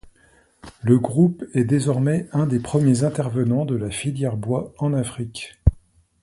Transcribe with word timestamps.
Le 0.81 0.97
groupe 0.97 1.45
est 1.53 1.63
désormais 1.63 2.27
un 2.31 2.47
des 2.47 2.59
premiers 2.59 3.03
intervenants 3.03 3.65
de 3.65 3.75
la 3.75 3.91
filière 3.91 4.35
bois 4.35 4.73
en 4.79 4.95
Afrique. 4.95 5.59